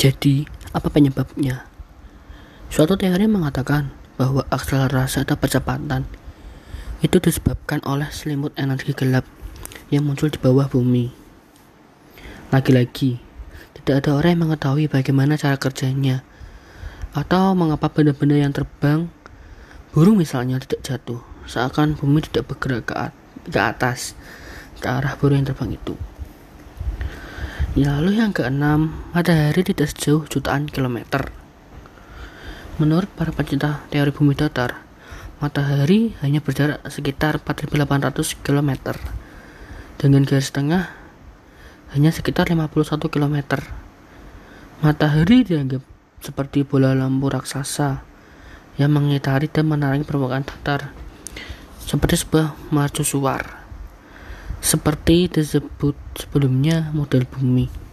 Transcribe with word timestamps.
Jadi, 0.00 0.48
apa 0.72 0.88
penyebabnya? 0.88 1.68
Suatu 2.72 2.96
teori 2.96 3.28
mengatakan 3.28 3.92
bahwa 4.16 4.48
akselerasi 4.48 5.28
atau 5.28 5.36
percepatan 5.36 6.08
itu 7.04 7.20
disebabkan 7.20 7.84
oleh 7.84 8.08
selimut 8.08 8.56
energi 8.56 8.96
gelap 8.96 9.28
yang 9.92 10.08
muncul 10.08 10.32
di 10.32 10.40
bawah 10.40 10.72
bumi. 10.72 11.12
Lagi-lagi, 12.48 13.20
tidak 13.76 14.00
ada 14.00 14.16
orang 14.16 14.40
yang 14.40 14.42
mengetahui 14.48 14.88
bagaimana 14.88 15.36
cara 15.36 15.60
kerjanya 15.60 16.24
atau 17.12 17.52
mengapa 17.52 17.92
benda-benda 17.92 18.40
yang 18.40 18.56
terbang, 18.56 19.04
burung 19.92 20.16
misalnya 20.16 20.56
tidak 20.64 20.80
jatuh, 20.80 21.20
seakan 21.44 21.92
bumi 21.92 22.24
tidak 22.24 22.48
bergerak 22.48 22.88
ke, 22.88 22.94
ke 23.52 23.60
atas, 23.60 24.16
ke 24.80 24.88
arah 24.88 25.12
burung 25.20 25.44
yang 25.44 25.52
terbang 25.52 25.76
itu. 25.76 25.92
Ya, 27.78 28.02
lalu 28.02 28.18
yang 28.18 28.34
keenam, 28.34 28.98
matahari 29.14 29.62
tidak 29.62 29.94
sejauh 29.94 30.26
jutaan 30.26 30.66
kilometer. 30.66 31.30
Menurut 32.82 33.06
para 33.14 33.30
pencinta 33.30 33.86
teori 33.94 34.10
bumi 34.10 34.34
datar, 34.34 34.82
matahari 35.38 36.18
hanya 36.18 36.42
berjarak 36.42 36.82
sekitar 36.90 37.38
4800 37.38 38.42
km. 38.42 38.98
Dengan 40.02 40.26
garis 40.26 40.50
tengah 40.50 40.90
hanya 41.94 42.10
sekitar 42.10 42.50
51 42.50 43.06
km. 43.06 43.62
Matahari 44.82 45.46
dianggap 45.46 45.86
seperti 46.26 46.66
bola 46.66 46.90
lampu 46.98 47.30
raksasa 47.30 48.02
yang 48.82 48.90
mengitari 48.90 49.46
dan 49.46 49.70
menarangi 49.70 50.02
permukaan 50.02 50.42
datar 50.42 50.90
seperti 51.86 52.26
sebuah 52.26 52.74
mercusuar 52.74 53.59
seperti 54.60 55.26
disebut 55.26 55.96
sebelumnya 56.14 56.92
model 56.92 57.24
bumi. 57.26 57.89